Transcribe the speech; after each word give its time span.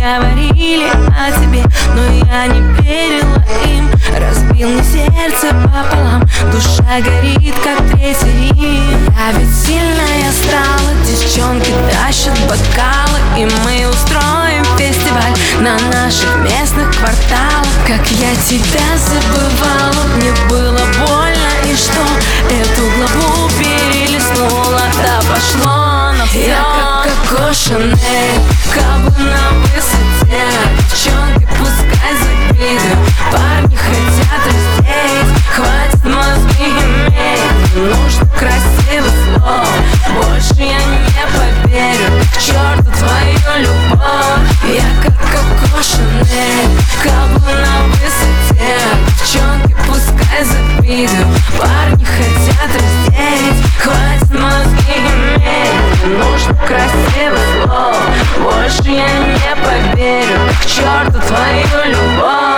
говорили 0.00 0.88
о 0.88 1.30
тебе 1.40 1.62
Но 1.94 2.02
я 2.26 2.46
не 2.46 2.60
верила 2.80 3.44
им. 3.66 3.90
Разбил 4.16 4.68
мне 4.70 4.82
сердце 4.82 5.54
пополам 5.64 6.22
Душа 6.50 7.00
горит, 7.00 7.54
как 7.62 7.78
третий 7.90 8.52
Рим 8.54 9.14
Я 9.16 9.32
ведь 9.38 9.54
сильная 9.54 10.32
стала 10.32 10.90
Девчонки 11.06 11.72
тащат 11.90 12.38
бокалы 12.48 13.18
И 13.36 13.44
мы 13.44 13.88
устроим 13.88 14.64
фестиваль 14.78 15.34
На 15.60 15.78
наших 15.92 16.36
местных 16.38 16.90
кварталах. 16.96 17.68
Как 17.86 18.06
я 18.10 18.34
тебя 18.36 18.96
забывала 18.96 20.04
Мне 20.16 20.32
было 20.48 20.80
больно 21.06 21.50
И 21.70 21.76
что? 21.76 22.02
Эту 22.48 22.82
главу 22.96 23.50
перелистнула 23.58 24.82
Да 25.02 25.20
пошло 25.32 26.12
на 26.18 26.26
все 26.26 26.48
Я 26.48 26.62
как 27.04 27.10
Коко 27.30 27.52
Шанель 27.52 28.29
К 60.60 60.66
черту 60.66 61.20
твою 61.26 61.94
любовь 61.94 62.49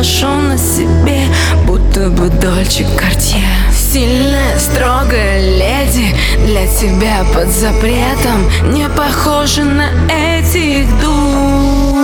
ношу 0.00 0.28
на 0.28 0.56
себе 0.56 1.26
Будто 1.66 2.08
бы 2.08 2.30
Дольче 2.30 2.86
Картье 2.96 3.44
Сильная, 3.70 4.58
строгая 4.58 5.42
леди 5.42 6.16
Для 6.46 6.66
тебя 6.66 7.22
под 7.34 7.48
запретом 7.48 8.50
Не 8.72 8.88
похожа 8.88 9.62
на 9.62 9.90
этих 10.08 10.88
дур. 11.00 12.00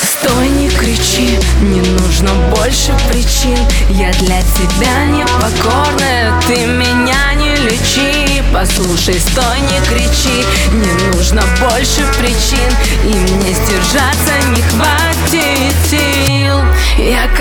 Стой, 0.00 0.48
не 0.48 0.68
кричи, 0.68 1.38
не 1.62 1.80
нужно 1.80 2.30
больше 2.56 2.92
причин. 3.08 3.58
Я 3.90 4.12
для 4.12 4.40
тебя 4.42 5.04
непокорная, 5.06 6.32
ты 6.46 6.66
меня 6.66 7.34
не 7.34 7.54
лечи. 7.56 8.42
Послушай, 8.52 9.20
стой, 9.20 9.60
не 9.60 9.80
кричи, 9.88 10.44
не 10.72 11.16
нужно 11.16 11.42
больше 11.60 12.04
причин. 12.18 12.70
И 13.04 13.14
мне 13.14 13.52
сдержаться 13.52 14.32
не 14.54 14.62
хватит 14.62 15.61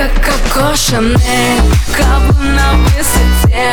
как 0.01 0.13
Коко 0.23 0.75
Шанель, 0.75 1.61
каблу 1.95 2.43
на 2.43 2.73
высоте 2.73 3.71